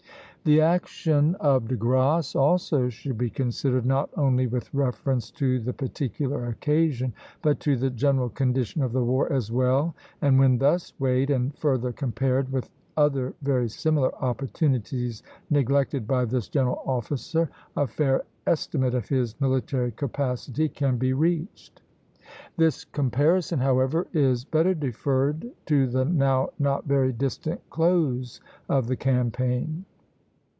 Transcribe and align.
The 0.43 0.59
action 0.61 1.35
of 1.35 1.67
De 1.67 1.75
Grasse, 1.75 2.35
also, 2.35 2.89
should 2.89 3.15
be 3.15 3.29
considered 3.29 3.85
not 3.85 4.09
only 4.17 4.47
with 4.47 4.73
reference 4.73 5.29
to 5.33 5.59
the 5.59 5.71
particular 5.71 6.47
occasion, 6.47 7.13
but 7.43 7.59
to 7.59 7.75
the 7.77 7.91
general 7.91 8.27
condition 8.29 8.81
of 8.81 8.91
the 8.91 9.03
war 9.03 9.31
as 9.31 9.51
well, 9.51 9.93
and 10.19 10.39
when 10.39 10.57
thus 10.57 10.93
weighed, 10.99 11.29
and 11.29 11.55
further 11.59 11.91
compared 11.91 12.51
with 12.51 12.71
other 12.97 13.35
very 13.43 13.69
similar 13.69 14.15
opportunities 14.15 15.21
neglected 15.51 16.07
by 16.07 16.25
this 16.25 16.47
general 16.49 16.81
officer, 16.87 17.47
a 17.77 17.85
fair 17.85 18.23
estimate 18.47 18.95
of 18.95 19.07
his 19.09 19.39
military 19.39 19.91
capacity 19.91 20.67
can 20.67 20.97
be 20.97 21.13
reached. 21.13 21.83
This 22.57 22.83
comparison, 22.83 23.59
however, 23.59 24.07
is 24.11 24.43
better 24.43 24.73
deferred 24.73 25.51
to 25.67 25.85
the 25.85 26.03
now 26.05 26.49
not 26.57 26.85
very 26.87 27.13
distant 27.13 27.61
close 27.69 28.41
of 28.67 28.87
the 28.87 28.95
campaign. 28.97 29.85